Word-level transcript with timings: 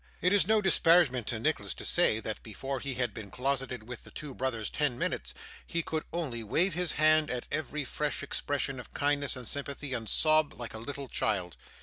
It 0.19 0.33
is 0.33 0.47
no 0.47 0.63
disparagement 0.63 1.27
to 1.27 1.37
Nicholas 1.39 1.75
to 1.75 1.85
say, 1.85 2.19
that 2.21 2.41
before 2.41 2.79
he 2.79 2.95
had 2.95 3.13
been 3.13 3.29
closeted 3.29 3.87
with 3.87 4.03
the 4.03 4.09
two 4.09 4.33
brothers 4.33 4.71
ten 4.71 4.97
minutes, 4.97 5.31
he 5.63 5.83
could 5.83 6.05
only 6.11 6.43
wave 6.43 6.73
his 6.73 6.93
hand 6.93 7.29
at 7.29 7.47
every 7.51 7.83
fresh 7.85 8.23
expression 8.23 8.79
of 8.79 8.95
kindness 8.95 9.35
and 9.35 9.47
sympathy, 9.47 9.93
and 9.93 10.09
sob 10.09 10.53
like 10.55 10.73
a 10.73 10.79
little 10.79 11.07
child. 11.07 11.55